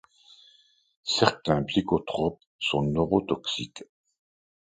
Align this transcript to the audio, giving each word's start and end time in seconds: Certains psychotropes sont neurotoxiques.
Certains 1.03 1.61
psychotropes 1.61 2.41
sont 2.59 2.81
neurotoxiques. 2.81 3.83